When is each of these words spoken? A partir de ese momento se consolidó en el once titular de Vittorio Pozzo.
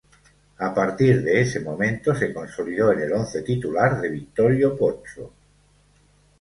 A 0.57 0.73
partir 0.73 1.21
de 1.23 1.41
ese 1.41 1.59
momento 1.59 2.15
se 2.15 2.33
consolidó 2.33 2.91
en 2.91 3.01
el 3.01 3.13
once 3.13 3.43
titular 3.43 4.01
de 4.01 4.09
Vittorio 4.09 4.75
Pozzo. 4.75 5.31